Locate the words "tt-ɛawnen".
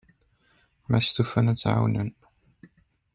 1.57-2.09